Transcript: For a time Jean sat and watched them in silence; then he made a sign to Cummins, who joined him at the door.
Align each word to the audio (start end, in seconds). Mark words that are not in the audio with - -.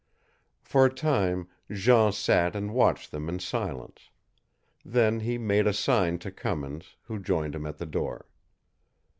For 0.63 0.87
a 0.87 0.89
time 0.91 1.47
Jean 1.71 2.11
sat 2.11 2.55
and 2.55 2.73
watched 2.73 3.11
them 3.11 3.29
in 3.29 3.37
silence; 3.37 4.09
then 4.83 5.19
he 5.19 5.37
made 5.37 5.67
a 5.67 5.73
sign 5.73 6.17
to 6.25 6.31
Cummins, 6.31 6.95
who 7.03 7.19
joined 7.19 7.53
him 7.53 7.67
at 7.67 7.77
the 7.77 7.85
door. 7.85 8.25